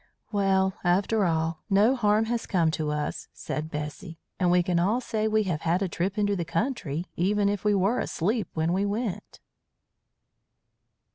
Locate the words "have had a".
5.43-5.87